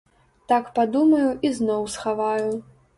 Так 0.51 0.71
падумаю 0.79 1.29
і 1.49 1.55
зноў 1.61 1.89
схаваю. 1.97 2.53